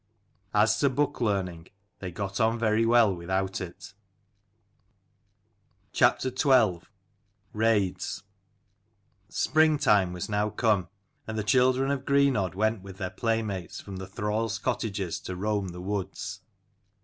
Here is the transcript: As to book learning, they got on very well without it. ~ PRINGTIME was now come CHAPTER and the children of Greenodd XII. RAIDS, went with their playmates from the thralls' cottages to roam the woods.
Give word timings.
As 0.55 0.79
to 0.79 0.89
book 0.89 1.21
learning, 1.21 1.67
they 1.99 2.09
got 2.11 2.39
on 2.39 2.57
very 2.57 2.87
well 2.87 3.15
without 3.15 3.61
it. 3.61 3.93
~ 4.95 5.93
PRINGTIME 5.93 6.23
was 10.11 10.27
now 10.27 10.49
come 10.49 10.87
CHAPTER 10.87 10.91
and 11.27 11.37
the 11.37 11.43
children 11.43 11.91
of 11.91 12.05
Greenodd 12.05 12.53
XII. 12.53 12.55
RAIDS, 12.55 12.55
went 12.55 12.81
with 12.81 12.97
their 12.97 13.11
playmates 13.11 13.79
from 13.79 13.97
the 13.97 14.07
thralls' 14.07 14.57
cottages 14.57 15.19
to 15.19 15.35
roam 15.35 15.67
the 15.67 15.79
woods. 15.81 16.41